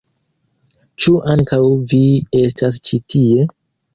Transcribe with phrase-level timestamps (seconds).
[1.03, 1.59] Ĉu ankaŭ
[1.91, 2.01] vi
[2.41, 3.49] estas ĉi tie?